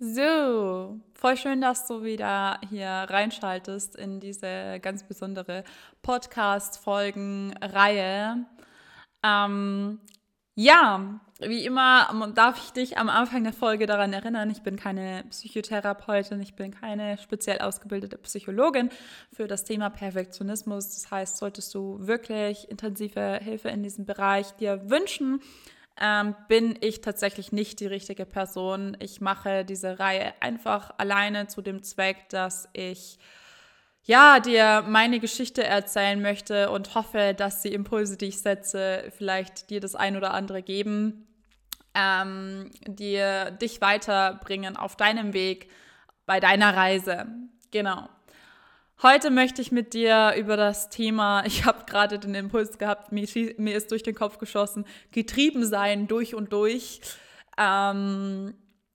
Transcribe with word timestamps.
So, 0.00 1.00
voll 1.14 1.36
schön, 1.36 1.60
dass 1.60 1.88
du 1.88 2.04
wieder 2.04 2.60
hier 2.70 2.86
reinschaltest 2.86 3.96
in 3.96 4.20
diese 4.20 4.78
ganz 4.80 5.02
besondere 5.02 5.64
Podcast-Folgen-Reihe. 6.02 8.46
Ähm, 9.24 9.98
ja, 10.54 11.20
wie 11.40 11.66
immer 11.66 12.30
darf 12.36 12.58
ich 12.58 12.70
dich 12.70 12.96
am 12.96 13.08
Anfang 13.08 13.42
der 13.42 13.52
Folge 13.52 13.86
daran 13.86 14.12
erinnern, 14.12 14.50
ich 14.50 14.62
bin 14.62 14.76
keine 14.76 15.24
Psychotherapeutin, 15.30 16.40
ich 16.42 16.54
bin 16.54 16.70
keine 16.70 17.18
speziell 17.18 17.58
ausgebildete 17.58 18.18
Psychologin 18.18 18.90
für 19.32 19.48
das 19.48 19.64
Thema 19.64 19.90
Perfektionismus. 19.90 20.90
Das 20.90 21.10
heißt, 21.10 21.38
solltest 21.38 21.74
du 21.74 22.06
wirklich 22.06 22.70
intensive 22.70 23.40
Hilfe 23.42 23.70
in 23.70 23.82
diesem 23.82 24.06
Bereich 24.06 24.52
dir 24.52 24.88
wünschen, 24.88 25.40
ähm, 26.00 26.34
bin 26.48 26.78
ich 26.80 27.00
tatsächlich 27.00 27.52
nicht 27.52 27.80
die 27.80 27.86
richtige 27.86 28.26
Person. 28.26 28.96
Ich 29.00 29.20
mache 29.20 29.64
diese 29.64 29.98
Reihe 29.98 30.32
einfach 30.40 30.92
alleine 30.98 31.48
zu 31.48 31.62
dem 31.62 31.82
Zweck, 31.82 32.28
dass 32.28 32.68
ich 32.72 33.18
ja, 34.08 34.40
dir 34.40 34.84
meine 34.86 35.20
Geschichte 35.20 35.62
erzählen 35.62 36.22
möchte 36.22 36.70
und 36.70 36.94
hoffe, 36.94 37.34
dass 37.36 37.60
die 37.60 37.74
Impulse, 37.74 38.16
die 38.16 38.26
ich 38.26 38.40
setze, 38.40 39.12
vielleicht 39.16 39.68
dir 39.68 39.80
das 39.80 39.94
ein 39.94 40.16
oder 40.16 40.32
andere 40.32 40.62
geben, 40.62 41.26
ähm, 41.94 42.70
dir 42.86 43.50
dich 43.50 43.82
weiterbringen 43.82 44.78
auf 44.78 44.96
deinem 44.96 45.34
Weg 45.34 45.70
bei 46.24 46.40
deiner 46.40 46.74
Reise. 46.74 47.26
Genau. 47.70 48.08
Heute 49.00 49.30
möchte 49.30 49.62
ich 49.62 49.70
mit 49.70 49.94
dir 49.94 50.34
über 50.36 50.56
das 50.56 50.88
Thema, 50.88 51.42
ich 51.46 51.64
habe 51.64 51.84
gerade 51.86 52.18
den 52.18 52.34
Impuls 52.34 52.78
gehabt, 52.78 53.12
mir, 53.12 53.28
mir, 53.56 53.76
ist 53.76 53.92
durch 53.92 54.02
den 54.02 54.16
Kopf 54.16 54.38
geschossen, 54.38 54.84
getrieben 55.12 55.64
sein 55.64 56.08
durch 56.08 56.34
und 56.34 56.52
durch, 56.52 57.00
ähm, 57.56 58.54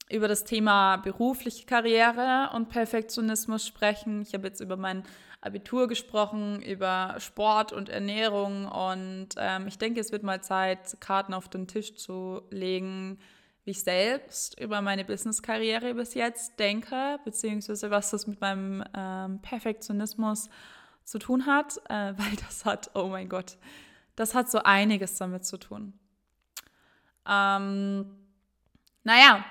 über 0.09 0.27
das 0.27 0.43
Thema 0.43 0.97
berufliche 0.97 1.65
Karriere 1.65 2.49
und 2.53 2.67
Perfektionismus 2.67 3.65
sprechen. 3.65 4.21
Ich 4.21 4.33
habe 4.33 4.47
jetzt 4.47 4.59
über 4.59 4.75
mein 4.75 5.03
Abitur 5.39 5.87
gesprochen, 5.87 6.61
über 6.61 7.15
Sport 7.19 7.71
und 7.71 7.87
Ernährung 7.87 8.65
und 8.65 9.29
ähm, 9.37 9.67
ich 9.67 9.77
denke, 9.77 10.01
es 10.01 10.11
wird 10.11 10.23
mal 10.23 10.43
Zeit, 10.43 10.97
Karten 10.99 11.33
auf 11.33 11.47
den 11.47 11.65
Tisch 11.65 11.95
zu 11.95 12.41
legen, 12.49 13.19
wie 13.65 13.71
ich 13.71 13.83
selbst 13.83 14.59
über 14.59 14.81
meine 14.81 15.05
Business-Karriere 15.05 15.93
bis 15.93 16.13
jetzt 16.13 16.59
denke, 16.59 17.19
beziehungsweise 17.23 17.89
was 17.91 18.11
das 18.11 18.27
mit 18.27 18.41
meinem 18.41 18.83
ähm, 18.93 19.39
Perfektionismus 19.41 20.49
zu 21.03 21.19
tun 21.19 21.45
hat, 21.45 21.77
äh, 21.89 22.13
weil 22.17 22.35
das 22.47 22.65
hat, 22.65 22.91
oh 22.93 23.07
mein 23.07 23.29
Gott, 23.29 23.57
das 24.15 24.35
hat 24.35 24.51
so 24.51 24.59
einiges 24.63 25.15
damit 25.15 25.45
zu 25.45 25.57
tun. 25.57 25.93
Ähm, 27.27 28.05
naja, 29.03 29.45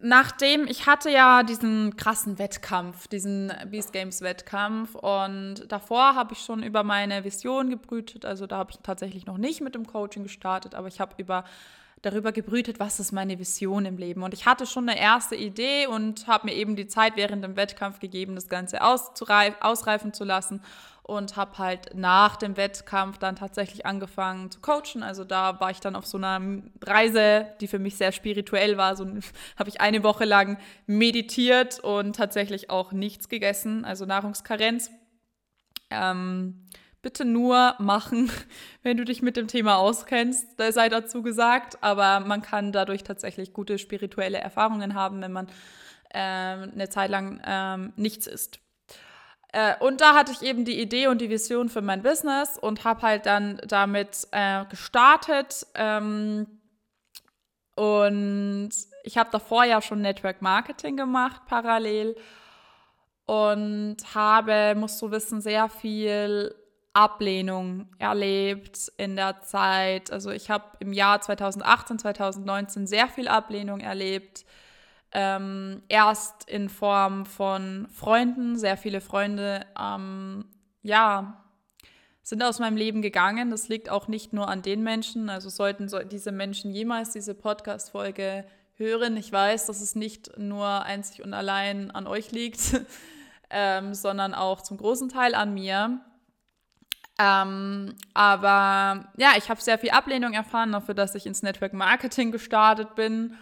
nachdem 0.00 0.66
ich 0.66 0.86
hatte 0.86 1.10
ja 1.10 1.42
diesen 1.44 1.96
krassen 1.96 2.38
Wettkampf, 2.38 3.06
diesen 3.06 3.52
Beast 3.66 3.92
Games 3.92 4.22
Wettkampf 4.22 4.94
und 4.96 5.66
davor 5.68 6.14
habe 6.14 6.32
ich 6.32 6.40
schon 6.40 6.62
über 6.62 6.82
meine 6.82 7.22
Vision 7.24 7.70
gebrütet, 7.70 8.24
also 8.24 8.46
da 8.46 8.58
habe 8.58 8.72
ich 8.72 8.78
tatsächlich 8.82 9.26
noch 9.26 9.38
nicht 9.38 9.60
mit 9.60 9.74
dem 9.74 9.86
Coaching 9.86 10.24
gestartet, 10.24 10.74
aber 10.74 10.88
ich 10.88 11.00
habe 11.00 11.14
über 11.18 11.44
darüber 12.02 12.32
gebrütet, 12.32 12.80
was 12.80 13.00
ist 13.00 13.12
meine 13.12 13.38
Vision 13.38 13.84
im 13.84 13.98
Leben. 13.98 14.22
Und 14.22 14.34
ich 14.34 14.46
hatte 14.46 14.66
schon 14.66 14.88
eine 14.88 14.98
erste 14.98 15.36
Idee 15.36 15.86
und 15.86 16.26
habe 16.26 16.46
mir 16.46 16.54
eben 16.54 16.76
die 16.76 16.86
Zeit 16.86 17.16
während 17.16 17.44
dem 17.44 17.56
Wettkampf 17.56 18.00
gegeben, 18.00 18.34
das 18.34 18.48
Ganze 18.48 18.82
ausreifen 18.82 20.12
zu 20.12 20.24
lassen 20.24 20.62
und 21.10 21.36
habe 21.36 21.58
halt 21.58 21.94
nach 21.94 22.36
dem 22.36 22.56
Wettkampf 22.56 23.18
dann 23.18 23.34
tatsächlich 23.34 23.84
angefangen 23.84 24.50
zu 24.50 24.60
coachen. 24.60 25.02
Also 25.02 25.24
da 25.24 25.58
war 25.58 25.72
ich 25.72 25.80
dann 25.80 25.96
auf 25.96 26.06
so 26.06 26.18
einer 26.18 26.40
Reise, 26.84 27.48
die 27.60 27.66
für 27.66 27.80
mich 27.80 27.96
sehr 27.96 28.12
spirituell 28.12 28.76
war. 28.76 28.94
So 28.94 29.06
habe 29.58 29.68
ich 29.68 29.80
eine 29.80 30.04
Woche 30.04 30.24
lang 30.24 30.58
meditiert 30.86 31.80
und 31.80 32.14
tatsächlich 32.14 32.70
auch 32.70 32.92
nichts 32.92 33.28
gegessen, 33.28 33.84
also 33.84 34.06
Nahrungskarenz. 34.06 34.92
Ähm, 35.90 36.66
bitte 37.02 37.24
nur 37.24 37.74
machen, 37.78 38.30
wenn 38.82 38.96
du 38.96 39.04
dich 39.04 39.22
mit 39.22 39.36
dem 39.36 39.48
Thema 39.48 39.76
auskennst, 39.76 40.58
da 40.58 40.70
sei 40.72 40.88
dazu 40.88 41.22
gesagt. 41.22 41.82
Aber 41.82 42.20
man 42.20 42.42
kann 42.42 42.72
dadurch 42.72 43.04
tatsächlich 43.04 43.52
gute 43.52 43.78
spirituelle 43.78 44.38
Erfahrungen 44.38 44.94
haben, 44.94 45.20
wenn 45.20 45.32
man 45.32 45.48
ähm, 46.12 46.70
eine 46.74 46.88
Zeit 46.88 47.10
lang 47.10 47.40
ähm, 47.46 47.92
nichts 47.96 48.26
isst. 48.26 48.60
Äh, 49.52 49.74
und 49.80 50.00
da 50.00 50.14
hatte 50.14 50.32
ich 50.32 50.42
eben 50.42 50.64
die 50.64 50.80
Idee 50.80 51.08
und 51.08 51.20
die 51.20 51.30
Vision 51.30 51.68
für 51.68 51.82
mein 51.82 52.02
Business 52.02 52.56
und 52.58 52.84
habe 52.84 53.02
halt 53.02 53.26
dann 53.26 53.60
damit 53.66 54.28
äh, 54.30 54.64
gestartet. 54.66 55.66
Ähm, 55.74 56.46
und 57.74 58.70
ich 59.04 59.18
habe 59.18 59.30
davor 59.32 59.64
ja 59.64 59.80
schon 59.80 60.02
Network 60.02 60.42
Marketing 60.42 60.96
gemacht, 60.96 61.42
parallel. 61.46 62.16
Und 63.26 63.96
habe, 64.14 64.74
musst 64.76 65.00
du 65.02 65.10
wissen, 65.10 65.40
sehr 65.40 65.68
viel 65.68 66.54
Ablehnung 66.92 67.86
erlebt 67.98 68.92
in 68.96 69.16
der 69.16 69.42
Zeit. 69.42 70.10
Also 70.10 70.30
ich 70.30 70.50
habe 70.50 70.64
im 70.80 70.92
Jahr 70.92 71.20
2018, 71.20 71.98
2019 71.98 72.86
sehr 72.86 73.08
viel 73.08 73.28
Ablehnung 73.28 73.80
erlebt. 73.80 74.44
Ähm, 75.12 75.82
erst 75.88 76.48
in 76.48 76.68
Form 76.68 77.26
von 77.26 77.88
Freunden, 77.92 78.56
sehr 78.56 78.76
viele 78.76 79.00
Freunde, 79.00 79.66
ähm, 79.78 80.44
ja, 80.82 81.44
sind 82.22 82.42
aus 82.42 82.58
meinem 82.58 82.76
Leben 82.76 83.02
gegangen. 83.02 83.50
Das 83.50 83.68
liegt 83.68 83.90
auch 83.90 84.08
nicht 84.08 84.32
nur 84.32 84.48
an 84.48 84.62
den 84.62 84.82
Menschen. 84.82 85.28
Also 85.30 85.48
sollten 85.48 85.88
so 85.88 85.98
diese 86.00 86.32
Menschen 86.32 86.70
jemals 86.72 87.10
diese 87.10 87.34
Podcast-Folge 87.34 88.44
hören. 88.74 89.16
Ich 89.16 89.30
weiß, 89.30 89.66
dass 89.66 89.80
es 89.80 89.94
nicht 89.94 90.38
nur 90.38 90.66
einzig 90.82 91.22
und 91.22 91.34
allein 91.34 91.90
an 91.90 92.06
euch 92.06 92.30
liegt, 92.32 92.80
ähm, 93.50 93.94
sondern 93.94 94.34
auch 94.34 94.60
zum 94.60 94.76
großen 94.76 95.08
Teil 95.08 95.34
an 95.34 95.54
mir. 95.54 96.00
Ähm, 97.20 97.94
aber 98.14 99.10
ja, 99.18 99.32
ich 99.36 99.50
habe 99.50 99.60
sehr 99.60 99.78
viel 99.78 99.90
Ablehnung 99.90 100.32
erfahren 100.32 100.72
dafür, 100.72 100.94
dass 100.94 101.14
ich 101.14 101.26
ins 101.26 101.42
Network 101.42 101.74
Marketing 101.74 102.32
gestartet 102.32 102.94
bin. 102.94 103.36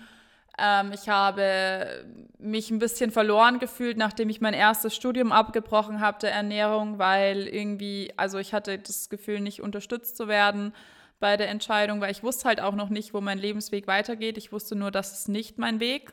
Ähm, 0.58 0.90
ich 0.92 1.08
habe 1.08 2.04
mich 2.38 2.70
ein 2.72 2.80
bisschen 2.80 3.12
verloren 3.12 3.60
gefühlt, 3.60 3.96
nachdem 3.96 4.30
ich 4.30 4.40
mein 4.40 4.54
erstes 4.54 4.96
Studium 4.96 5.30
abgebrochen 5.30 6.00
habe 6.00 6.18
der 6.20 6.32
Ernährung, 6.32 6.98
weil 6.98 7.46
irgendwie, 7.46 8.12
also 8.16 8.38
ich 8.38 8.52
hatte 8.52 8.78
das 8.78 9.08
Gefühl, 9.10 9.38
nicht 9.38 9.62
unterstützt 9.62 10.16
zu 10.16 10.26
werden 10.26 10.74
bei 11.20 11.36
der 11.36 11.48
Entscheidung, 11.48 12.00
weil 12.00 12.10
ich 12.10 12.24
wusste 12.24 12.48
halt 12.48 12.60
auch 12.60 12.74
noch 12.74 12.88
nicht, 12.88 13.14
wo 13.14 13.20
mein 13.20 13.38
Lebensweg 13.38 13.86
weitergeht. 13.86 14.38
Ich 14.38 14.50
wusste 14.50 14.74
nur, 14.74 14.90
das 14.90 15.12
ist 15.12 15.28
nicht 15.28 15.58
mein 15.58 15.78
Weg 15.78 16.12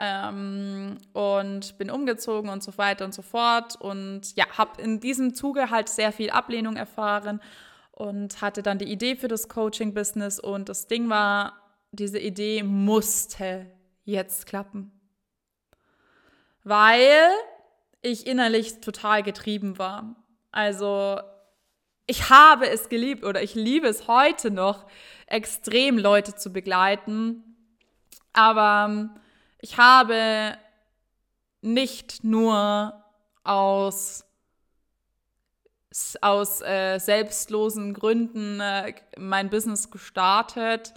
ähm, 0.00 0.98
und 1.12 1.76
bin 1.78 1.90
umgezogen 1.90 2.50
und 2.50 2.62
so 2.62 2.76
weiter 2.78 3.04
und 3.04 3.14
so 3.14 3.22
fort. 3.22 3.76
Und 3.80 4.36
ja, 4.36 4.46
habe 4.56 4.80
in 4.80 5.00
diesem 5.00 5.34
Zuge 5.34 5.70
halt 5.70 5.88
sehr 5.88 6.12
viel 6.12 6.30
Ablehnung 6.30 6.76
erfahren 6.76 7.40
und 7.92 8.40
hatte 8.40 8.62
dann 8.62 8.78
die 8.78 8.90
Idee 8.90 9.16
für 9.16 9.28
das 9.28 9.48
Coaching-Business. 9.48 10.38
Und 10.38 10.68
das 10.68 10.86
Ding 10.86 11.08
war, 11.08 11.54
diese 11.90 12.18
Idee 12.18 12.62
musste 12.62 13.66
jetzt 14.04 14.46
klappen. 14.46 14.92
Weil 16.62 17.30
ich 18.02 18.26
innerlich 18.26 18.80
total 18.80 19.22
getrieben 19.22 19.78
war. 19.78 20.14
Also 20.52 21.20
ich 22.06 22.30
habe 22.30 22.68
es 22.68 22.88
geliebt 22.88 23.24
oder 23.24 23.42
ich 23.42 23.54
liebe 23.54 23.86
es 23.88 24.06
heute 24.06 24.50
noch, 24.50 24.86
extrem 25.26 25.98
Leute 25.98 26.34
zu 26.34 26.52
begleiten. 26.52 27.56
Aber 28.32 29.10
ich 29.60 29.78
habe 29.78 30.56
nicht 31.60 32.24
nur 32.24 33.04
aus, 33.44 34.24
aus 36.20 36.60
äh, 36.60 36.98
selbstlosen 36.98 37.94
Gründen 37.94 38.60
äh, 38.60 38.94
mein 39.16 39.50
Business 39.50 39.90
gestartet 39.90 40.94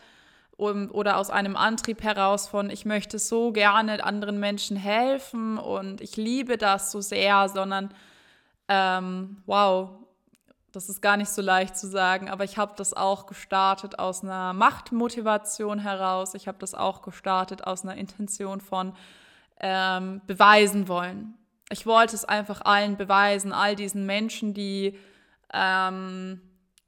um, 0.57 0.91
oder 0.91 1.17
aus 1.17 1.29
einem 1.29 1.55
Antrieb 1.55 2.03
heraus 2.03 2.47
von, 2.47 2.69
ich 2.69 2.85
möchte 2.85 3.17
so 3.17 3.51
gerne 3.51 4.03
anderen 4.03 4.39
Menschen 4.39 4.77
helfen 4.77 5.57
und 5.57 6.01
ich 6.01 6.17
liebe 6.17 6.57
das 6.57 6.91
so 6.91 7.01
sehr, 7.01 7.49
sondern 7.49 7.93
ähm, 8.67 9.41
wow, 9.47 9.89
das 10.71 10.87
ist 10.87 11.01
gar 11.01 11.17
nicht 11.17 11.29
so 11.29 11.41
leicht 11.41 11.75
zu 11.77 11.87
sagen, 11.87 12.29
aber 12.29 12.43
ich 12.43 12.57
habe 12.57 12.73
das 12.77 12.93
auch 12.93 13.25
gestartet 13.25 13.99
aus 13.99 14.23
einer 14.23 14.53
Machtmotivation 14.53 15.79
heraus. 15.79 16.33
Ich 16.33 16.47
habe 16.47 16.57
das 16.59 16.73
auch 16.73 17.01
gestartet 17.01 17.65
aus 17.65 17.83
einer 17.83 17.95
Intention 17.95 18.61
von 18.61 18.93
ähm, 19.59 20.21
beweisen 20.27 20.87
wollen. 20.87 21.33
Ich 21.69 21.85
wollte 21.85 22.15
es 22.15 22.25
einfach 22.25 22.61
allen 22.61 22.97
beweisen, 22.97 23.51
all 23.53 23.75
diesen 23.75 24.05
Menschen, 24.05 24.53
die 24.53 24.97
ähm, 25.53 26.41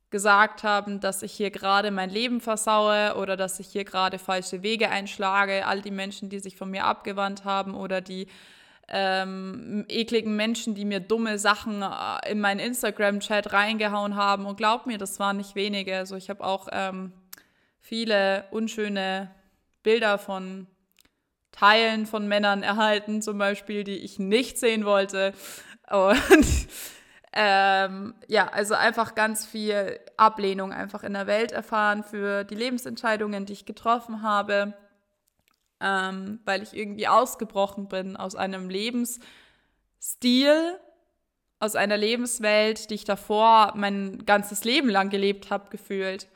gesagt 0.09 0.63
haben, 0.63 0.99
dass 0.99 1.23
ich 1.23 1.33
hier 1.33 1.51
gerade 1.51 1.91
mein 1.91 2.09
Leben 2.09 2.39
versaue 2.39 3.15
oder 3.17 3.35
dass 3.35 3.59
ich 3.59 3.67
hier 3.67 3.83
gerade 3.83 4.19
falsche 4.19 4.61
Wege 4.61 4.89
einschlage, 4.89 5.65
all 5.65 5.81
die 5.81 5.91
Menschen, 5.91 6.29
die 6.29 6.39
sich 6.39 6.55
von 6.55 6.69
mir 6.69 6.85
abgewandt 6.85 7.45
haben 7.45 7.75
oder 7.75 7.99
die 7.99 8.27
ähm, 8.87 9.85
ekligen 9.87 10.35
Menschen, 10.35 10.75
die 10.75 10.85
mir 10.85 10.99
dumme 10.99 11.39
Sachen 11.39 11.81
äh, 11.81 12.31
in 12.31 12.39
meinen 12.39 12.59
Instagram-Chat 12.59 13.53
reingehauen 13.53 14.15
haben. 14.15 14.45
Und 14.45 14.57
glaub 14.57 14.85
mir, 14.85 14.97
das 14.97 15.19
waren 15.19 15.37
nicht 15.37 15.55
wenige. 15.55 15.97
Also 15.97 16.15
ich 16.15 16.29
habe 16.29 16.43
auch 16.43 16.67
ähm, 16.71 17.13
viele 17.79 18.45
unschöne 18.51 19.31
Bilder 19.83 20.17
von 20.17 20.67
Teilen 21.51 22.05
von 22.05 22.27
Männern 22.27 22.63
erhalten, 22.63 23.21
zum 23.21 23.37
Beispiel, 23.37 23.83
die 23.83 23.97
ich 23.97 24.19
nicht 24.19 24.57
sehen 24.57 24.85
wollte. 24.85 25.33
Und 25.89 26.67
ähm, 27.33 28.13
ja, 28.27 28.47
also 28.47 28.73
einfach 28.73 29.15
ganz 29.15 29.45
viel 29.45 29.99
Ablehnung 30.17 30.71
einfach 30.71 31.03
in 31.03 31.13
der 31.13 31.27
Welt 31.27 31.51
erfahren 31.51 32.03
für 32.03 32.43
die 32.43 32.55
Lebensentscheidungen, 32.55 33.45
die 33.45 33.53
ich 33.53 33.65
getroffen 33.65 34.21
habe, 34.21 34.73
ähm, 35.83 36.39
weil 36.45 36.63
ich 36.63 36.73
irgendwie 36.73 37.07
ausgebrochen 37.07 37.87
bin 37.89 38.15
aus 38.15 38.35
einem 38.35 38.69
Lebensstil, 38.69 39.19
aus 41.59 41.75
einer 41.75 41.97
Lebenswelt, 41.97 42.89
die 42.89 42.95
ich 42.95 43.05
davor 43.05 43.73
mein 43.75 44.25
ganzes 44.25 44.63
Leben 44.63 44.89
lang 44.89 45.09
gelebt 45.09 45.51
habe, 45.51 45.69
gefühlt. 45.69 46.27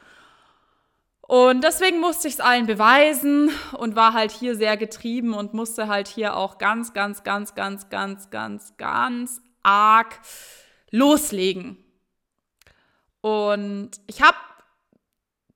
Und 1.21 1.63
deswegen 1.63 1.99
musste 1.99 2.29
ich 2.29 2.35
es 2.35 2.39
allen 2.39 2.67
beweisen 2.67 3.51
und 3.77 3.97
war 3.97 4.13
halt 4.13 4.31
hier 4.31 4.55
sehr 4.55 4.77
getrieben 4.77 5.33
und 5.33 5.53
musste 5.53 5.87
halt 5.87 6.07
hier 6.07 6.37
auch 6.37 6.57
ganz, 6.57 6.93
ganz, 6.93 7.23
ganz, 7.23 7.53
ganz, 7.53 7.89
ganz, 7.89 8.29
ganz, 8.29 8.77
ganz 8.77 9.41
arg 9.63 10.19
loslegen. 10.89 11.83
Und 13.19 13.91
ich 14.07 14.21
habe, 14.21 14.37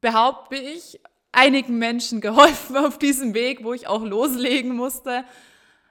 behaupte 0.01 0.57
ich, 0.57 0.99
einigen 1.31 1.77
Menschen 1.77 2.21
geholfen 2.21 2.77
auf 2.77 2.97
diesem 2.97 3.33
Weg, 3.33 3.63
wo 3.63 3.73
ich 3.73 3.87
auch 3.87 4.03
loslegen 4.03 4.75
musste, 4.75 5.23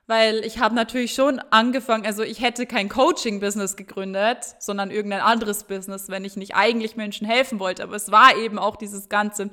weil 0.07 0.45
ich 0.45 0.59
habe 0.59 0.75
natürlich 0.75 1.15
schon 1.15 1.39
angefangen, 1.51 2.05
also 2.05 2.23
ich 2.23 2.41
hätte 2.41 2.67
kein 2.67 2.89
Coaching-Business 2.89 3.77
gegründet, 3.77 4.39
sondern 4.59 4.91
irgendein 4.91 5.21
anderes 5.21 5.65
Business, 5.65 6.09
wenn 6.09 6.25
ich 6.25 6.37
nicht 6.37 6.57
eigentlich 6.57 6.97
Menschen 6.97 7.27
helfen 7.27 7.61
wollte. 7.61 7.85
Aber 7.85 7.95
es 7.95 8.11
war 8.11 8.37
eben 8.37 8.59
auch 8.59 8.75
dieses 8.75 9.09
ganze, 9.09 9.51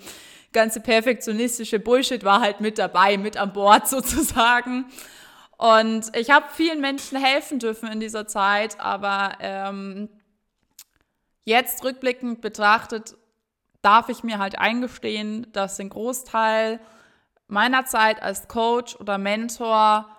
ganze 0.54 0.80
perfektionistische 0.80 1.80
Bullshit 1.80 2.24
war 2.24 2.42
halt 2.42 2.60
mit 2.60 2.80
dabei, 2.80 3.18
mit 3.18 3.38
an 3.38 3.54
Bord 3.54 3.88
sozusagen. 3.90 4.86
Und 5.58 6.16
ich 6.16 6.32
habe 6.32 6.48
vielen 6.52 6.82
Menschen 6.82 7.24
helfen 7.24 7.60
dürfen 7.60 7.92
in 7.92 8.00
dieser 8.00 8.28
Zeit, 8.28 8.80
aber 8.80 9.38
ähm, 9.40 10.10
jetzt 11.46 11.84
rückblickend 11.84 12.42
betrachtet, 12.42 13.16
darf 13.82 14.10
ich 14.10 14.24
mir 14.24 14.40
halt 14.40 14.60
eingestehen, 14.60 15.48
dass 15.54 15.78
den 15.78 15.90
Großteil 15.90 16.80
meiner 17.48 17.86
Zeit 17.86 18.22
als 18.22 18.48
Coach 18.48 18.96
oder 18.96 19.18
Mentor 19.18 20.10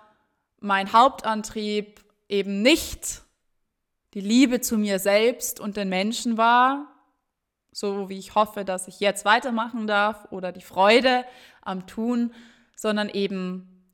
mein 0.59 0.91
Hauptantrieb 0.93 2.03
eben 2.27 2.61
nicht 2.61 3.23
die 4.13 4.21
Liebe 4.21 4.61
zu 4.61 4.77
mir 4.77 4.99
selbst 4.99 5.59
und 5.59 5.77
den 5.77 5.89
Menschen 5.89 6.37
war, 6.37 6.87
so 7.71 8.09
wie 8.09 8.17
ich 8.17 8.35
hoffe, 8.35 8.65
dass 8.65 8.87
ich 8.87 8.99
jetzt 8.99 9.25
weitermachen 9.25 9.87
darf, 9.87 10.27
oder 10.31 10.51
die 10.51 10.61
Freude 10.61 11.25
am 11.61 11.85
Tun, 11.85 12.33
sondern 12.75 13.09
eben 13.09 13.85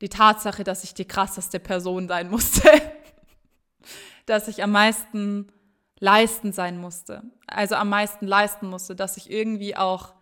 die 0.00 0.08
Tatsache, 0.08 0.64
dass 0.64 0.84
ich 0.84 0.94
die 0.94 1.04
krasseste 1.04 1.60
Person 1.60 2.08
sein 2.08 2.30
musste, 2.30 2.70
dass 4.26 4.48
ich 4.48 4.62
am 4.62 4.72
meisten 4.72 5.52
leisten 6.00 6.52
sein 6.52 6.78
musste, 6.78 7.22
also 7.46 7.76
am 7.76 7.90
meisten 7.90 8.26
leisten 8.26 8.66
musste, 8.68 8.96
dass 8.96 9.16
ich 9.16 9.30
irgendwie 9.30 9.76
auch 9.76 10.14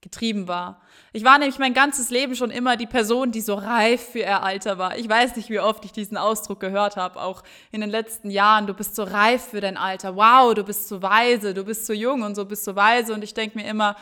getrieben 0.00 0.46
war. 0.46 0.80
Ich 1.12 1.24
war 1.24 1.38
nämlich 1.38 1.58
mein 1.58 1.74
ganzes 1.74 2.10
Leben 2.10 2.36
schon 2.36 2.50
immer 2.50 2.76
die 2.76 2.86
Person, 2.86 3.32
die 3.32 3.40
so 3.40 3.54
reif 3.54 4.10
für 4.12 4.20
ihr 4.20 4.42
Alter 4.42 4.78
war. 4.78 4.96
Ich 4.96 5.08
weiß 5.08 5.34
nicht, 5.36 5.50
wie 5.50 5.58
oft 5.58 5.84
ich 5.84 5.92
diesen 5.92 6.16
Ausdruck 6.16 6.60
gehört 6.60 6.96
habe, 6.96 7.20
auch 7.20 7.42
in 7.72 7.80
den 7.80 7.90
letzten 7.90 8.30
Jahren. 8.30 8.66
Du 8.66 8.74
bist 8.74 8.94
so 8.94 9.02
reif 9.02 9.42
für 9.42 9.60
dein 9.60 9.76
Alter. 9.76 10.14
Wow, 10.14 10.54
du 10.54 10.62
bist 10.62 10.88
so 10.88 11.02
weise, 11.02 11.52
du 11.52 11.64
bist 11.64 11.84
so 11.84 11.92
jung 11.92 12.22
und 12.22 12.36
so 12.36 12.44
bist 12.44 12.64
so 12.64 12.76
weise. 12.76 13.12
Und 13.12 13.24
ich 13.24 13.34
denke 13.34 13.58
mir 13.58 13.66
immer, 13.66 13.96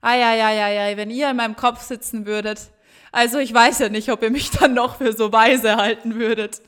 ai, 0.00 0.24
ai, 0.24 0.44
ai, 0.44 0.80
ai, 0.80 0.96
wenn 0.96 1.10
ihr 1.10 1.30
in 1.30 1.36
meinem 1.36 1.56
Kopf 1.56 1.82
sitzen 1.82 2.26
würdet, 2.26 2.70
also 3.10 3.38
ich 3.38 3.52
weiß 3.52 3.80
ja 3.80 3.88
nicht, 3.88 4.10
ob 4.10 4.22
ihr 4.22 4.30
mich 4.30 4.50
dann 4.52 4.74
noch 4.74 4.96
für 4.96 5.12
so 5.12 5.32
weise 5.32 5.76
halten 5.76 6.14
würdet. 6.14 6.62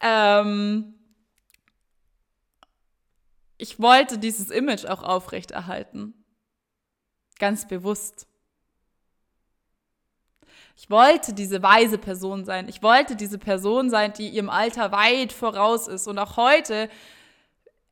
Ähm 0.00 0.94
ich 3.62 3.80
wollte 3.80 4.18
dieses 4.18 4.50
Image 4.50 4.86
auch 4.86 5.04
aufrechterhalten. 5.04 6.14
Ganz 7.38 7.68
bewusst. 7.68 8.26
Ich 10.76 10.90
wollte 10.90 11.32
diese 11.32 11.62
weise 11.62 11.96
Person 11.96 12.44
sein. 12.44 12.68
Ich 12.68 12.82
wollte 12.82 13.14
diese 13.14 13.38
Person 13.38 13.88
sein, 13.88 14.12
die 14.14 14.28
ihrem 14.28 14.50
Alter 14.50 14.90
weit 14.90 15.32
voraus 15.32 15.86
ist. 15.86 16.08
Und 16.08 16.18
auch 16.18 16.36
heute 16.36 16.88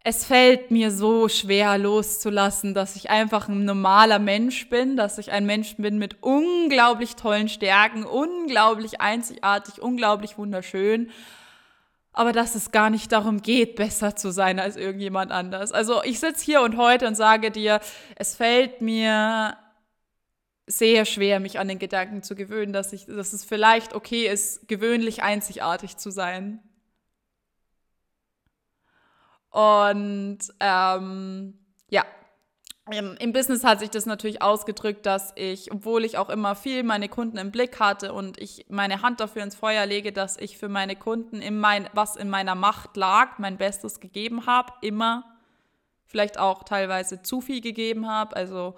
es 0.02 0.24
fällt 0.24 0.70
mir 0.70 0.90
so 0.90 1.28
schwer 1.28 1.76
loszulassen, 1.78 2.72
dass 2.72 2.96
ich 2.96 3.10
einfach 3.10 3.48
ein 3.48 3.64
normaler 3.64 4.18
Mensch 4.18 4.70
bin, 4.70 4.96
dass 4.96 5.18
ich 5.18 5.30
ein 5.30 5.44
Mensch 5.44 5.76
bin 5.76 5.98
mit 5.98 6.22
unglaublich 6.22 7.16
tollen 7.16 7.50
Stärken, 7.50 8.04
unglaublich 8.04 9.00
einzigartig, 9.00 9.80
unglaublich 9.80 10.38
wunderschön. 10.38 11.10
Aber 12.12 12.32
dass 12.32 12.54
es 12.54 12.72
gar 12.72 12.90
nicht 12.90 13.12
darum 13.12 13.40
geht, 13.40 13.76
besser 13.76 14.16
zu 14.16 14.32
sein 14.32 14.58
als 14.58 14.76
irgendjemand 14.76 15.30
anders. 15.30 15.72
Also 15.72 16.02
ich 16.02 16.18
sitze 16.18 16.44
hier 16.44 16.62
und 16.62 16.76
heute 16.76 17.06
und 17.06 17.14
sage 17.14 17.50
dir, 17.50 17.80
es 18.16 18.34
fällt 18.34 18.80
mir 18.80 19.56
sehr 20.66 21.04
schwer, 21.04 21.40
mich 21.40 21.58
an 21.58 21.68
den 21.68 21.78
Gedanken 21.78 22.22
zu 22.22 22.34
gewöhnen, 22.34 22.72
dass, 22.72 22.92
ich, 22.92 23.06
dass 23.06 23.32
es 23.32 23.44
vielleicht 23.44 23.94
okay 23.94 24.26
ist, 24.26 24.68
gewöhnlich 24.68 25.22
einzigartig 25.22 25.96
zu 25.96 26.10
sein. 26.10 26.60
Und 29.50 30.38
ähm, 30.60 31.58
ja, 31.88 32.04
im 32.92 33.32
Business 33.32 33.64
hat 33.64 33.80
sich 33.80 33.90
das 33.90 34.06
natürlich 34.06 34.42
ausgedrückt, 34.42 35.06
dass 35.06 35.32
ich, 35.36 35.72
obwohl 35.72 36.04
ich 36.04 36.18
auch 36.18 36.28
immer 36.28 36.54
viel 36.54 36.82
meine 36.82 37.08
Kunden 37.08 37.38
im 37.38 37.50
Blick 37.50 37.80
hatte 37.80 38.12
und 38.12 38.40
ich 38.40 38.66
meine 38.68 39.02
Hand 39.02 39.20
dafür 39.20 39.42
ins 39.42 39.54
Feuer 39.54 39.86
lege, 39.86 40.12
dass 40.12 40.36
ich 40.36 40.58
für 40.58 40.68
meine 40.68 40.96
Kunden 40.96 41.40
in 41.40 41.58
mein, 41.58 41.88
was 41.92 42.16
in 42.16 42.30
meiner 42.30 42.54
Macht 42.54 42.96
lag, 42.96 43.38
mein 43.38 43.56
Bestes 43.56 44.00
gegeben 44.00 44.46
habe, 44.46 44.72
immer, 44.80 45.24
vielleicht 46.06 46.38
auch 46.38 46.64
teilweise 46.64 47.22
zu 47.22 47.40
viel 47.40 47.60
gegeben 47.60 48.08
habe, 48.08 48.34
also 48.36 48.74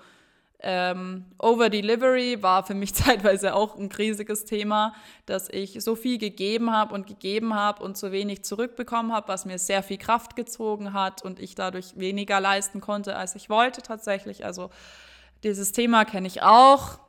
ähm, 0.62 1.26
Over-Delivery 1.38 2.42
war 2.42 2.64
für 2.64 2.74
mich 2.74 2.94
zeitweise 2.94 3.54
auch 3.54 3.76
ein 3.76 3.90
riesiges 3.90 4.44
Thema, 4.44 4.94
dass 5.26 5.48
ich 5.48 5.82
so 5.82 5.96
viel 5.96 6.18
gegeben 6.18 6.70
habe 6.72 6.94
und 6.94 7.06
gegeben 7.06 7.54
habe 7.54 7.82
und 7.82 7.96
zu 7.96 8.12
wenig 8.12 8.44
zurückbekommen 8.44 9.12
habe, 9.12 9.28
was 9.28 9.44
mir 9.44 9.58
sehr 9.58 9.82
viel 9.82 9.98
Kraft 9.98 10.36
gezogen 10.36 10.92
hat 10.92 11.22
und 11.22 11.40
ich 11.40 11.54
dadurch 11.54 11.98
weniger 11.98 12.40
leisten 12.40 12.80
konnte, 12.80 13.16
als 13.16 13.34
ich 13.34 13.50
wollte 13.50 13.82
tatsächlich. 13.82 14.44
Also 14.44 14.70
dieses 15.42 15.72
Thema 15.72 16.04
kenne 16.04 16.28
ich 16.28 16.42
auch. 16.42 17.00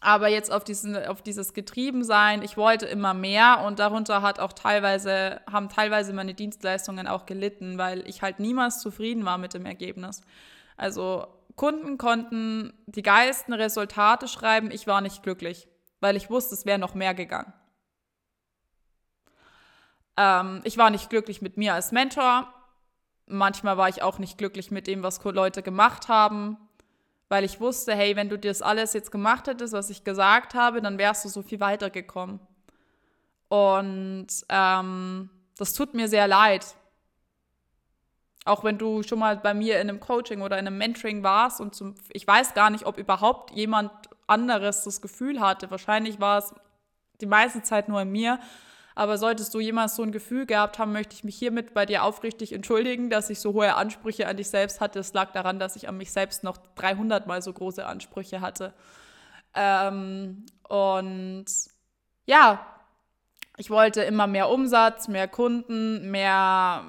Aber 0.00 0.28
jetzt 0.28 0.52
auf, 0.52 0.62
diesen, 0.62 0.96
auf 1.06 1.22
dieses 1.22 1.54
Getriebensein, 1.54 2.42
ich 2.42 2.56
wollte 2.56 2.86
immer 2.86 3.14
mehr 3.14 3.64
und 3.66 3.78
darunter 3.78 4.22
hat 4.22 4.38
auch 4.38 4.52
teilweise, 4.52 5.40
haben 5.50 5.68
teilweise 5.68 6.12
meine 6.12 6.34
Dienstleistungen 6.34 7.08
auch 7.08 7.26
gelitten, 7.26 7.78
weil 7.78 8.06
ich 8.06 8.22
halt 8.22 8.38
niemals 8.38 8.80
zufrieden 8.80 9.24
war 9.24 9.38
mit 9.38 9.54
dem 9.54 9.64
Ergebnis. 9.64 10.20
Also 10.76 11.26
Kunden 11.56 11.96
konnten 11.96 12.72
die 12.86 13.02
geilsten 13.02 13.54
Resultate 13.54 14.28
schreiben, 14.28 14.70
ich 14.70 14.86
war 14.86 15.00
nicht 15.00 15.22
glücklich, 15.22 15.68
weil 16.00 16.14
ich 16.14 16.30
wusste, 16.30 16.54
es 16.54 16.66
wäre 16.66 16.78
noch 16.78 16.94
mehr 16.94 17.14
gegangen. 17.14 17.52
Ähm, 20.18 20.60
ich 20.64 20.76
war 20.78 20.90
nicht 20.90 21.10
glücklich 21.10 21.42
mit 21.42 21.56
mir 21.56 21.74
als 21.74 21.92
Mentor. 21.92 22.52
Manchmal 23.26 23.76
war 23.76 23.88
ich 23.88 24.02
auch 24.02 24.18
nicht 24.18 24.38
glücklich 24.38 24.70
mit 24.70 24.86
dem, 24.86 25.02
was 25.02 25.22
Leute 25.24 25.62
gemacht 25.62 26.08
haben, 26.08 26.58
weil 27.28 27.42
ich 27.42 27.60
wusste, 27.60 27.94
hey, 27.94 28.16
wenn 28.16 28.28
du 28.28 28.38
das 28.38 28.62
alles 28.62 28.92
jetzt 28.92 29.10
gemacht 29.10 29.48
hättest, 29.48 29.72
was 29.72 29.90
ich 29.90 30.04
gesagt 30.04 30.54
habe, 30.54 30.80
dann 30.80 30.98
wärst 30.98 31.24
du 31.24 31.28
so 31.28 31.42
viel 31.42 31.60
weitergekommen. 31.60 32.38
Und 33.48 34.28
ähm, 34.48 35.30
das 35.56 35.72
tut 35.72 35.94
mir 35.94 36.08
sehr 36.08 36.28
leid, 36.28 36.76
auch 38.46 38.64
wenn 38.64 38.78
du 38.78 39.02
schon 39.02 39.18
mal 39.18 39.36
bei 39.36 39.54
mir 39.54 39.80
in 39.80 39.88
einem 39.88 40.00
Coaching 40.00 40.40
oder 40.42 40.58
in 40.58 40.66
einem 40.66 40.78
Mentoring 40.78 41.22
warst 41.22 41.60
und 41.60 41.74
zum, 41.74 41.94
ich 42.12 42.26
weiß 42.26 42.54
gar 42.54 42.70
nicht, 42.70 42.86
ob 42.86 42.96
überhaupt 42.98 43.50
jemand 43.50 43.90
anderes 44.26 44.84
das 44.84 45.00
Gefühl 45.00 45.40
hatte. 45.40 45.70
Wahrscheinlich 45.70 46.20
war 46.20 46.38
es 46.38 46.54
die 47.20 47.26
meiste 47.26 47.62
Zeit 47.62 47.88
nur 47.88 48.02
in 48.02 48.10
mir. 48.10 48.38
Aber 48.94 49.18
solltest 49.18 49.52
du 49.52 49.60
jemals 49.60 49.94
so 49.94 50.02
ein 50.02 50.10
Gefühl 50.10 50.46
gehabt 50.46 50.78
haben, 50.78 50.92
möchte 50.92 51.14
ich 51.14 51.22
mich 51.22 51.36
hiermit 51.36 51.74
bei 51.74 51.84
dir 51.84 52.02
aufrichtig 52.02 52.54
entschuldigen, 52.54 53.10
dass 53.10 53.28
ich 53.28 53.40
so 53.40 53.52
hohe 53.52 53.74
Ansprüche 53.74 54.26
an 54.26 54.38
dich 54.38 54.48
selbst 54.48 54.80
hatte. 54.80 55.00
Es 55.00 55.12
lag 55.12 55.32
daran, 55.32 55.58
dass 55.58 55.76
ich 55.76 55.86
an 55.86 55.98
mich 55.98 56.12
selbst 56.12 56.42
noch 56.42 56.56
300 56.76 57.26
mal 57.26 57.42
so 57.42 57.52
große 57.52 57.84
Ansprüche 57.84 58.40
hatte. 58.40 58.72
Ähm, 59.54 60.46
und 60.66 61.44
ja, 62.24 62.64
ich 63.58 63.68
wollte 63.68 64.02
immer 64.02 64.26
mehr 64.26 64.48
Umsatz, 64.48 65.08
mehr 65.08 65.28
Kunden, 65.28 66.10
mehr 66.10 66.84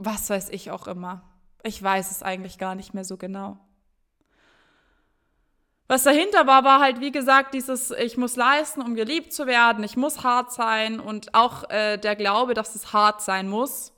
was 0.00 0.30
weiß 0.30 0.48
ich 0.48 0.70
auch 0.70 0.86
immer. 0.86 1.22
Ich 1.62 1.82
weiß 1.82 2.10
es 2.10 2.22
eigentlich 2.22 2.58
gar 2.58 2.74
nicht 2.74 2.94
mehr 2.94 3.04
so 3.04 3.16
genau. 3.16 3.58
Was 5.88 6.04
dahinter 6.04 6.46
war, 6.46 6.64
war 6.64 6.80
halt, 6.80 7.00
wie 7.00 7.10
gesagt, 7.12 7.52
dieses, 7.52 7.90
ich 7.90 8.16
muss 8.16 8.36
leisten, 8.36 8.80
um 8.80 8.94
geliebt 8.94 9.32
zu 9.32 9.46
werden, 9.46 9.84
ich 9.84 9.96
muss 9.96 10.22
hart 10.22 10.52
sein 10.52 11.00
und 11.00 11.34
auch 11.34 11.68
äh, 11.68 11.98
der 11.98 12.16
Glaube, 12.16 12.54
dass 12.54 12.76
es 12.76 12.92
hart 12.92 13.20
sein 13.20 13.48
muss, 13.48 13.92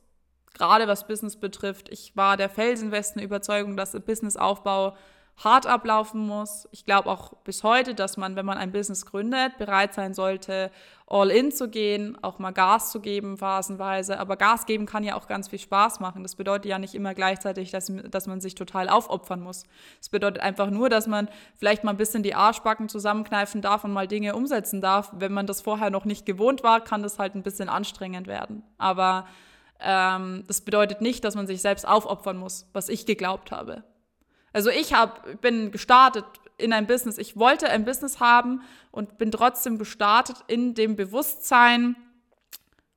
gerade 0.55 0.89
was 0.89 1.07
Business 1.07 1.37
betrifft. 1.37 1.91
Ich 1.91 2.17
war 2.17 2.37
der 2.37 2.49
felsenfesten 2.49 3.23
Überzeugung, 3.23 3.77
dass 3.77 3.93
Businessaufbau 3.93 4.97
hart 5.37 5.67
ablaufen 5.67 6.27
muss. 6.27 6.69
Ich 6.71 6.85
glaube 6.85 7.11
auch 7.11 7.33
bis 7.45 7.62
heute, 7.62 7.95
dass 7.95 8.17
man, 8.17 8.37
wenn 8.37 8.47
man 8.47 8.59
ein 8.59 8.73
Business 8.73 9.07
gründet, 9.07 9.59
bereit 9.59 9.95
sein 9.95 10.15
sollte, 10.15 10.71
all 11.07 11.31
in 11.31 11.53
zu 11.53 11.69
gehen, 11.69 12.17
auch 12.23 12.39
mal 12.39 12.53
Gas 12.53 12.91
zu 12.91 13.01
geben, 13.01 13.37
phasenweise. 13.37 14.19
Aber 14.19 14.37
Gas 14.37 14.67
geben 14.67 14.87
kann 14.87 15.05
ja 15.05 15.17
auch 15.17 15.27
ganz 15.27 15.49
viel 15.49 15.59
Spaß 15.59 16.01
machen. 16.01 16.23
Das 16.23 16.37
bedeutet 16.37 16.67
ja 16.67 16.79
nicht 16.79 16.95
immer 16.95 17.15
gleichzeitig, 17.15 17.71
dass, 17.71 17.93
dass 18.11 18.27
man 18.27 18.41
sich 18.41 18.55
total 18.55 18.89
aufopfern 18.89 19.41
muss. 19.41 19.65
Es 20.01 20.09
bedeutet 20.09 20.43
einfach 20.43 20.71
nur, 20.71 20.89
dass 20.89 21.07
man 21.07 21.29
vielleicht 21.57 21.85
mal 21.85 21.91
ein 21.91 21.99
bisschen 21.99 22.23
die 22.23 22.35
Arschbacken 22.35 22.89
zusammenkneifen 22.89 23.61
darf 23.62 23.85
und 23.85 23.93
mal 23.93 24.09
Dinge 24.09 24.35
umsetzen 24.35 24.81
darf. 24.81 25.11
Wenn 25.15 25.33
man 25.33 25.47
das 25.47 25.61
vorher 25.61 25.91
noch 25.91 26.05
nicht 26.05 26.25
gewohnt 26.25 26.62
war, 26.62 26.81
kann 26.81 27.03
das 27.03 27.19
halt 27.19 27.35
ein 27.35 27.43
bisschen 27.43 27.69
anstrengend 27.69 28.27
werden. 28.27 28.62
Aber 28.79 29.27
ähm, 29.81 30.45
das 30.47 30.61
bedeutet 30.61 31.01
nicht, 31.01 31.25
dass 31.25 31.35
man 31.35 31.47
sich 31.47 31.61
selbst 31.61 31.87
aufopfern 31.87 32.37
muss, 32.37 32.69
was 32.73 32.89
ich 32.89 33.05
geglaubt 33.05 33.51
habe. 33.51 33.83
Also 34.53 34.71
ich 34.71 34.93
hab, 34.93 35.41
bin 35.41 35.71
gestartet 35.71 36.25
in 36.59 36.73
ein 36.73 36.87
Business. 36.87 37.19
Ich 37.19 37.37
wollte 37.37 37.69
ein 37.69 37.85
Business 37.85 38.21
haben 38.21 38.63
und 38.91 39.19
bin 39.19 39.31
trotzdem 39.31 39.79
gestartet 39.79 40.37
in 40.47 40.75
dem 40.75 40.97
Bewusstsein 40.97 41.97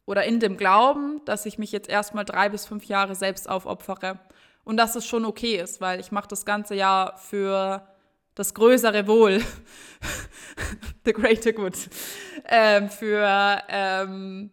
oder 0.05 0.23
in 0.25 0.39
dem 0.39 0.57
Glauben, 0.57 1.21
dass 1.25 1.45
ich 1.45 1.57
mich 1.57 1.71
jetzt 1.71 1.89
erstmal 1.89 2.25
drei 2.25 2.49
bis 2.49 2.65
fünf 2.65 2.85
Jahre 2.85 3.15
selbst 3.15 3.49
aufopfere. 3.49 4.19
Und 4.63 4.77
dass 4.77 4.95
es 4.95 5.05
schon 5.05 5.25
okay 5.25 5.57
ist, 5.57 5.79
weil 5.79 5.99
ich 5.99 6.11
mache 6.11 6.27
das 6.27 6.45
ganze 6.45 6.75
Jahr 6.75 7.17
für 7.17 7.87
das 8.33 8.53
größere 8.53 9.07
Wohl, 9.07 9.41
the 11.05 11.13
greater 11.13 11.53
good, 11.53 11.77
ähm, 12.45 12.89
für, 12.89 13.63
ähm, 13.69 14.51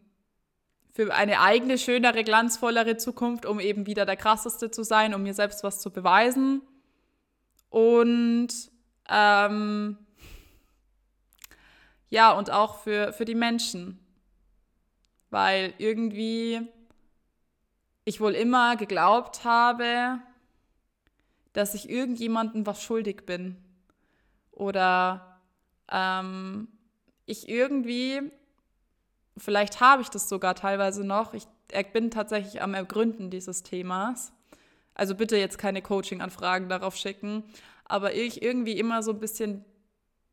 für 0.92 1.12
eine 1.12 1.40
eigene, 1.40 1.78
schönere, 1.78 2.24
glanzvollere 2.24 2.96
Zukunft, 2.98 3.46
um 3.46 3.58
eben 3.58 3.86
wieder 3.86 4.06
der 4.06 4.16
krasseste 4.16 4.70
zu 4.70 4.84
sein, 4.84 5.14
um 5.14 5.22
mir 5.22 5.34
selbst 5.34 5.64
was 5.64 5.80
zu 5.80 5.90
beweisen 5.90 6.62
und 7.72 8.48
ähm, 9.08 9.96
ja, 12.10 12.32
und 12.32 12.50
auch 12.50 12.82
für, 12.82 13.14
für 13.14 13.24
die 13.24 13.34
Menschen. 13.34 13.98
Weil 15.30 15.72
irgendwie 15.78 16.60
ich 18.04 18.20
wohl 18.20 18.34
immer 18.34 18.76
geglaubt 18.76 19.44
habe, 19.44 20.20
dass 21.54 21.72
ich 21.72 21.88
irgendjemandem 21.88 22.66
was 22.66 22.82
schuldig 22.82 23.24
bin. 23.24 23.56
Oder 24.50 25.40
ähm, 25.90 26.68
ich 27.24 27.48
irgendwie, 27.48 28.20
vielleicht 29.38 29.80
habe 29.80 30.02
ich 30.02 30.10
das 30.10 30.28
sogar 30.28 30.54
teilweise 30.54 31.04
noch, 31.04 31.32
ich, 31.32 31.46
ich 31.72 31.92
bin 31.92 32.10
tatsächlich 32.10 32.60
am 32.60 32.74
Ergründen 32.74 33.30
dieses 33.30 33.62
Themas, 33.62 34.34
also 34.94 35.14
bitte 35.14 35.36
jetzt 35.36 35.58
keine 35.58 35.82
Coaching-Anfragen 35.82 36.68
darauf 36.68 36.96
schicken. 36.96 37.44
Aber 37.84 38.14
ich 38.14 38.42
irgendwie 38.42 38.78
immer 38.78 39.02
so 39.02 39.12
ein 39.12 39.20
bisschen 39.20 39.64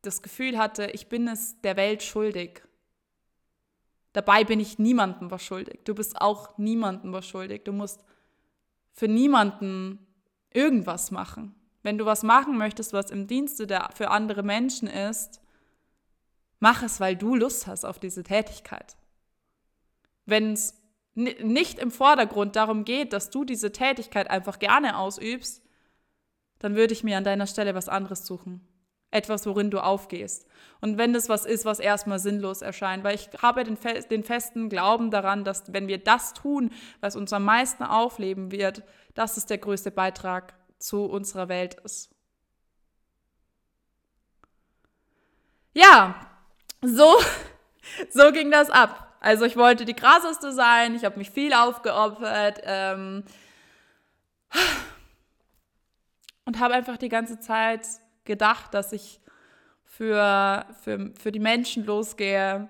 das 0.01 0.22
Gefühl 0.22 0.58
hatte, 0.58 0.88
ich 0.88 1.08
bin 1.08 1.28
es 1.28 1.60
der 1.62 1.75
Welt 1.75 2.04
schuldig. 2.04 2.62
Dabei 4.13 4.44
bin 4.44 4.60
ich 4.60 4.80
niemandem 4.80 5.30
was 5.30 5.44
schuldig. 5.44 5.82
Du 5.86 5.94
bist 5.94 6.20
auch 6.20 6.58
niemandem 6.58 7.13
was 7.13 7.28
schuldig. 7.28 7.63
Du 7.63 7.74
musst 7.74 8.04
für 8.92 9.08
niemanden 9.08 10.00
irgendwas 10.51 11.12
machen. 11.12 11.56
Wenn 11.84 11.98
du 11.98 12.06
was 12.06 12.24
machen 12.24 12.58
möchtest, 12.58 12.92
was 12.92 13.12
im 13.12 13.28
Dienste 13.28 13.68
der, 13.68 13.89
für 13.96 14.10
andere 14.10 14.44
Menschen 14.44 14.88
ist, 14.88 15.42
mach 16.60 16.84
es, 16.84 17.00
weil 17.00 17.16
du 17.16 17.36
Lust 17.36 17.68
hast 17.68 17.86
auf 17.86 18.00
diese 18.00 18.24
Tätigkeit. 18.24 18.98
Wenn 20.25 20.54
es 20.54 20.75
nicht 21.16 21.80
im 21.80 21.92
Vordergrund 21.92 22.56
darum 22.56 22.86
geht, 22.86 23.13
dass 23.13 23.30
du 23.30 23.44
diese 23.44 23.72
Tätigkeit 23.72 24.30
einfach 24.30 24.60
gerne 24.60 24.98
ausübst, 24.98 25.63
dann 26.60 26.75
würde 26.75 26.94
ich 26.94 27.04
mir 27.04 27.18
an 27.18 27.24
deiner 27.24 27.48
Stelle 27.48 27.75
was 27.75 27.89
anderes 27.89 28.25
suchen. 28.25 28.66
Etwas, 29.12 29.48
worin 29.48 29.72
du 29.72 29.80
aufgehst. 29.80 30.46
Und 30.82 31.00
wenn 31.00 31.13
das 31.13 31.30
was 31.30 31.46
ist, 31.46 31.66
was 31.66 31.80
erstmal 31.80 32.20
sinnlos 32.20 32.62
erscheint, 32.62 33.04
weil 33.04 33.16
ich 33.16 33.30
habe 33.42 33.63
den, 33.63 33.78
den 34.12 34.24
festen 34.24 34.70
Glauben 34.70 35.10
daran, 35.10 35.44
dass 35.44 35.74
wenn 35.74 35.88
wir 35.88 35.98
das 35.98 36.34
tun, 36.34 36.72
was 37.01 37.16
uns 37.16 37.34
am 37.34 37.44
meisten 37.44 37.84
aufleben 37.84 38.51
wird, 38.51 38.84
dass 39.16 39.36
es 39.38 39.48
der 39.48 39.58
größte 39.58 39.89
Beitrag 39.89 40.54
zu 40.78 41.06
unserer 41.06 41.50
Welt 41.50 41.75
ist. 41.84 42.12
Ja, 45.74 46.16
so, 46.82 47.18
so 48.10 48.32
ging 48.32 48.51
das 48.51 48.70
ab. 48.70 49.09
Also 49.20 49.46
ich 49.46 49.58
wollte 49.58 49.86
die 49.86 49.94
krasseste 49.94 50.54
sein, 50.54 50.96
ich 50.96 51.04
habe 51.04 51.18
mich 51.18 51.30
viel 51.30 51.54
aufgeopfert 51.54 52.62
ähm, 52.64 53.24
und 56.46 56.60
habe 56.60 56.74
einfach 56.74 56.98
die 56.98 57.10
ganze 57.10 57.40
Zeit 57.40 57.86
gedacht, 58.24 58.74
dass 58.74 58.94
ich 58.94 59.20
für, 59.84 60.66
für, 60.82 61.12
für 61.20 61.32
die 61.32 61.40
Menschen 61.40 61.86
losgehe 61.86 62.70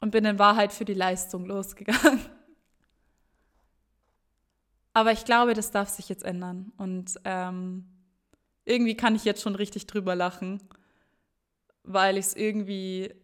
und 0.00 0.10
bin 0.10 0.24
in 0.24 0.38
Wahrheit 0.38 0.72
für 0.72 0.84
die 0.84 0.94
Leistung 0.94 1.46
losgegangen. 1.46 2.20
Aber 4.92 5.12
ich 5.12 5.24
glaube, 5.24 5.54
das 5.54 5.70
darf 5.70 5.88
sich 5.88 6.08
jetzt 6.10 6.24
ändern. 6.24 6.72
Und 6.76 7.14
ähm, 7.24 7.86
irgendwie 8.64 8.96
kann 8.96 9.14
ich 9.14 9.24
jetzt 9.24 9.40
schon 9.40 9.54
richtig 9.54 9.86
drüber 9.86 10.14
lachen, 10.14 10.62
weil 11.82 12.18
ich 12.18 12.26
es 12.26 12.36
irgendwie 12.36 13.14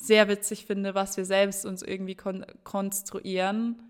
sehr 0.00 0.28
witzig 0.28 0.66
finde, 0.66 0.94
was 0.94 1.16
wir 1.16 1.24
selbst 1.24 1.66
uns 1.66 1.82
irgendwie 1.82 2.14
kon 2.14 2.44
konstruieren. 2.64 3.82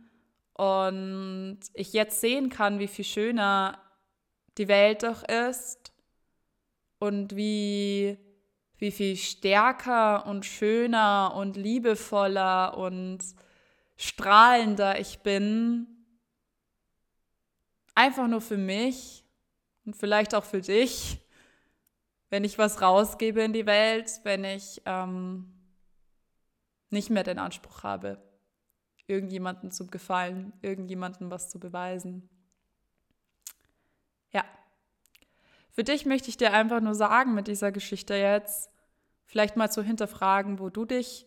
Und 0.54 1.60
ich 1.72 1.92
jetzt 1.92 2.20
sehen 2.20 2.50
kann, 2.50 2.78
wie 2.78 2.88
viel 2.88 3.04
schöner 3.04 3.80
die 4.58 4.68
Welt 4.68 5.04
doch 5.04 5.22
ist 5.22 5.92
und 6.98 7.34
wie, 7.36 8.18
wie 8.76 8.90
viel 8.90 9.16
stärker 9.16 10.26
und 10.26 10.44
schöner 10.44 11.32
und 11.36 11.56
liebevoller 11.56 12.76
und 12.76 13.20
strahlender 13.96 14.98
ich 14.98 15.20
bin. 15.20 15.86
Einfach 17.94 18.26
nur 18.26 18.40
für 18.40 18.58
mich 18.58 19.24
und 19.86 19.96
vielleicht 19.96 20.34
auch 20.34 20.44
für 20.44 20.60
dich, 20.60 21.20
wenn 22.28 22.44
ich 22.44 22.58
was 22.58 22.82
rausgebe 22.82 23.42
in 23.42 23.52
die 23.52 23.66
Welt, 23.66 24.20
wenn 24.24 24.44
ich 24.44 24.82
ähm, 24.84 25.59
nicht 26.90 27.10
mehr 27.10 27.24
den 27.24 27.38
Anspruch 27.38 27.82
habe, 27.82 28.22
irgendjemandem 29.06 29.70
zu 29.70 29.86
gefallen, 29.86 30.52
irgendjemandem 30.62 31.30
was 31.30 31.48
zu 31.48 31.58
beweisen. 31.58 32.28
Ja. 34.32 34.44
Für 35.70 35.84
dich 35.84 36.06
möchte 36.06 36.28
ich 36.28 36.36
dir 36.36 36.52
einfach 36.52 36.80
nur 36.80 36.94
sagen 36.94 37.34
mit 37.34 37.48
dieser 37.48 37.72
Geschichte 37.72 38.14
jetzt, 38.14 38.70
vielleicht 39.24 39.56
mal 39.56 39.70
zu 39.70 39.82
hinterfragen, 39.82 40.58
wo 40.58 40.68
du 40.70 40.84
dich, 40.84 41.26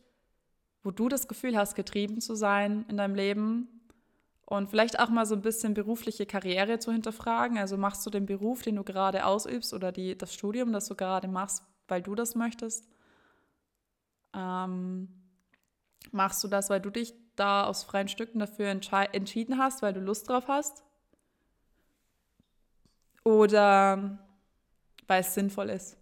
wo 0.83 0.91
du 0.91 1.07
das 1.07 1.27
Gefühl 1.27 1.57
hast, 1.57 1.75
getrieben 1.75 2.19
zu 2.19 2.35
sein 2.35 2.85
in 2.89 2.97
deinem 2.97 3.15
Leben 3.15 3.73
und 4.45 4.69
vielleicht 4.69 4.99
auch 4.99 5.09
mal 5.09 5.25
so 5.25 5.35
ein 5.35 5.41
bisschen 5.41 5.73
berufliche 5.73 6.25
Karriere 6.25 6.79
zu 6.79 6.91
hinterfragen. 6.91 7.57
Also 7.57 7.77
machst 7.77 8.05
du 8.05 8.09
den 8.09 8.25
Beruf, 8.25 8.61
den 8.61 8.75
du 8.75 8.83
gerade 8.83 9.25
ausübst 9.25 9.73
oder 9.73 9.91
die, 9.91 10.17
das 10.17 10.33
Studium, 10.33 10.73
das 10.73 10.87
du 10.87 10.95
gerade 10.95 11.27
machst, 11.27 11.63
weil 11.87 12.01
du 12.01 12.13
das 12.13 12.35
möchtest? 12.35 12.87
Ähm, 14.33 15.22
Machst 16.11 16.43
du 16.43 16.47
das, 16.47 16.69
weil 16.69 16.81
du 16.81 16.89
dich 16.89 17.13
da 17.35 17.65
aus 17.65 17.83
freien 17.83 18.07
Stücken 18.07 18.39
dafür 18.39 18.67
entschieden 18.67 19.57
hast, 19.57 19.81
weil 19.81 19.93
du 19.93 19.99
Lust 19.99 20.29
drauf 20.29 20.47
hast? 20.47 20.83
Oder 23.23 24.19
weil 25.07 25.21
es 25.21 25.33
sinnvoll 25.33 25.69
ist? 25.69 25.97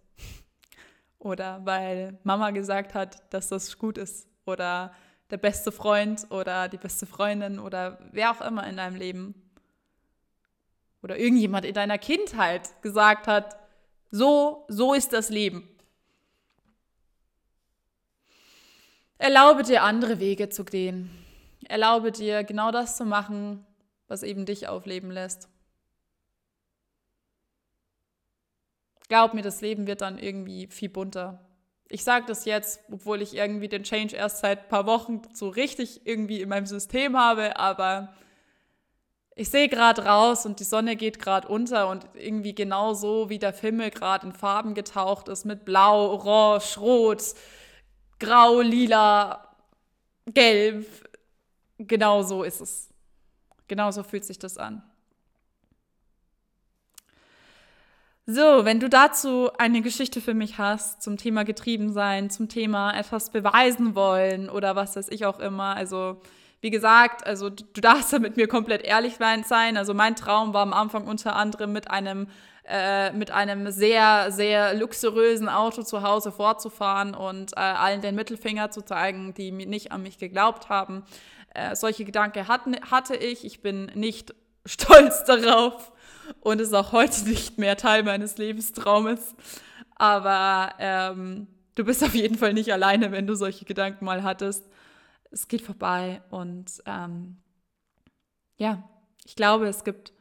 Oder 1.18 1.64
weil 1.64 2.18
Mama 2.24 2.50
gesagt 2.50 2.94
hat, 2.94 3.32
dass 3.32 3.48
das 3.48 3.78
gut 3.78 3.96
ist? 3.96 4.28
Oder 4.44 4.92
der 5.30 5.38
beste 5.38 5.72
Freund 5.72 6.26
oder 6.30 6.68
die 6.68 6.78
beste 6.78 7.06
Freundin 7.06 7.58
oder 7.58 7.98
wer 8.10 8.32
auch 8.32 8.40
immer 8.40 8.66
in 8.66 8.76
deinem 8.76 8.96
Leben? 8.96 9.34
Oder 11.02 11.18
irgendjemand 11.18 11.64
in 11.64 11.74
deiner 11.74 11.98
Kindheit 11.98 12.82
gesagt 12.82 13.26
hat, 13.26 13.56
so, 14.10 14.66
so 14.68 14.94
ist 14.94 15.12
das 15.12 15.30
Leben. 15.30 15.68
Erlaube 19.22 19.62
dir, 19.62 19.84
andere 19.84 20.18
Wege 20.18 20.48
zu 20.48 20.64
gehen. 20.64 21.08
Erlaube 21.68 22.10
dir, 22.10 22.42
genau 22.42 22.72
das 22.72 22.96
zu 22.96 23.04
machen, 23.04 23.64
was 24.08 24.24
eben 24.24 24.46
dich 24.46 24.66
aufleben 24.66 25.12
lässt. 25.12 25.48
Glaub 29.08 29.32
mir, 29.32 29.42
das 29.42 29.60
Leben 29.60 29.86
wird 29.86 30.00
dann 30.00 30.18
irgendwie 30.18 30.66
viel 30.66 30.88
bunter. 30.88 31.38
Ich 31.88 32.02
sage 32.02 32.24
das 32.26 32.46
jetzt, 32.46 32.80
obwohl 32.90 33.22
ich 33.22 33.36
irgendwie 33.36 33.68
den 33.68 33.84
Change 33.84 34.16
erst 34.16 34.38
seit 34.38 34.64
ein 34.64 34.68
paar 34.68 34.86
Wochen 34.86 35.22
so 35.32 35.50
richtig 35.50 36.04
irgendwie 36.04 36.40
in 36.40 36.48
meinem 36.48 36.66
System 36.66 37.16
habe, 37.16 37.56
aber 37.60 38.12
ich 39.36 39.50
sehe 39.50 39.68
gerade 39.68 40.04
raus 40.04 40.46
und 40.46 40.58
die 40.58 40.64
Sonne 40.64 40.96
geht 40.96 41.20
gerade 41.20 41.46
unter 41.46 41.88
und 41.88 42.08
irgendwie 42.14 42.56
genau 42.56 42.92
so, 42.92 43.30
wie 43.30 43.38
der 43.38 43.52
Himmel 43.52 43.90
gerade 43.90 44.26
in 44.26 44.32
Farben 44.32 44.74
getaucht 44.74 45.28
ist, 45.28 45.44
mit 45.44 45.64
Blau, 45.64 46.10
Orange, 46.10 46.80
Rot, 46.80 47.22
grau, 48.22 48.60
lila, 48.60 49.48
gelb. 50.26 50.86
Genau 51.78 52.22
so 52.22 52.44
ist 52.44 52.60
es. 52.60 52.88
Genau 53.68 53.90
so 53.90 54.02
fühlt 54.02 54.24
sich 54.24 54.38
das 54.38 54.56
an. 54.56 54.82
So, 58.24 58.64
wenn 58.64 58.78
du 58.78 58.88
dazu 58.88 59.50
eine 59.58 59.82
Geschichte 59.82 60.20
für 60.20 60.34
mich 60.34 60.56
hast 60.56 61.02
zum 61.02 61.16
Thema 61.16 61.44
getrieben 61.44 61.92
sein, 61.92 62.30
zum 62.30 62.48
Thema 62.48 62.96
etwas 62.96 63.30
beweisen 63.30 63.96
wollen 63.96 64.48
oder 64.48 64.76
was 64.76 64.94
weiß 64.94 65.08
ich 65.08 65.26
auch 65.26 65.40
immer, 65.40 65.74
also 65.74 66.20
wie 66.60 66.70
gesagt, 66.70 67.26
also 67.26 67.50
du 67.50 67.80
darfst 67.80 68.12
da 68.12 68.20
mit 68.20 68.36
mir 68.36 68.46
komplett 68.46 68.82
ehrlich 68.82 69.16
sein. 69.16 69.76
Also 69.76 69.94
mein 69.94 70.14
Traum 70.14 70.54
war 70.54 70.62
am 70.62 70.72
Anfang 70.72 71.08
unter 71.08 71.34
anderem 71.34 71.72
mit 71.72 71.90
einem 71.90 72.28
äh, 72.64 73.12
mit 73.12 73.30
einem 73.30 73.70
sehr, 73.70 74.30
sehr 74.30 74.74
luxuriösen 74.74 75.48
Auto 75.48 75.82
zu 75.82 76.02
Hause 76.02 76.32
fortzufahren 76.32 77.14
und 77.14 77.52
äh, 77.52 77.60
allen 77.60 78.00
den 78.00 78.14
Mittelfinger 78.14 78.70
zu 78.70 78.82
zeigen, 78.82 79.34
die 79.34 79.50
nicht 79.50 79.92
an 79.92 80.02
mich 80.02 80.18
geglaubt 80.18 80.68
haben. 80.68 81.04
Äh, 81.54 81.76
solche 81.76 82.04
Gedanken 82.04 82.48
hatten, 82.48 82.76
hatte 82.90 83.16
ich. 83.16 83.44
Ich 83.44 83.60
bin 83.62 83.86
nicht 83.94 84.34
stolz 84.66 85.24
darauf 85.24 85.92
und 86.40 86.60
ist 86.60 86.74
auch 86.74 86.92
heute 86.92 87.28
nicht 87.28 87.58
mehr 87.58 87.76
Teil 87.76 88.02
meines 88.02 88.38
Lebenstraumes. 88.38 89.34
Aber 89.96 90.74
ähm, 90.78 91.48
du 91.74 91.84
bist 91.84 92.02
auf 92.02 92.14
jeden 92.14 92.38
Fall 92.38 92.54
nicht 92.54 92.72
alleine, 92.72 93.12
wenn 93.12 93.26
du 93.26 93.34
solche 93.34 93.64
Gedanken 93.64 94.04
mal 94.04 94.22
hattest 94.22 94.64
es 95.32 95.48
geht 95.48 95.62
vorbei 95.62 96.22
und 96.30 96.82
ähm, 96.86 97.38
ja, 98.58 98.88
ich 99.24 99.34
glaube, 99.34 99.66
es 99.66 99.82
gibt, 99.82 100.12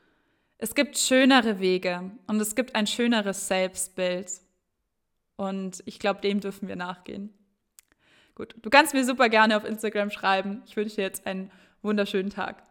es 0.61 0.75
gibt 0.75 0.95
schönere 0.97 1.59
Wege 1.59 2.11
und 2.27 2.39
es 2.39 2.53
gibt 2.53 2.75
ein 2.75 2.85
schöneres 2.85 3.47
Selbstbild. 3.47 4.31
Und 5.35 5.81
ich 5.87 5.97
glaube, 5.97 6.21
dem 6.21 6.39
dürfen 6.39 6.67
wir 6.67 6.75
nachgehen. 6.75 7.33
Gut, 8.35 8.55
du 8.61 8.69
kannst 8.69 8.93
mir 8.93 9.03
super 9.03 9.27
gerne 9.27 9.57
auf 9.57 9.65
Instagram 9.65 10.11
schreiben. 10.11 10.61
Ich 10.67 10.77
wünsche 10.77 10.97
dir 10.97 11.01
jetzt 11.01 11.25
einen 11.25 11.51
wunderschönen 11.81 12.29
Tag. 12.29 12.63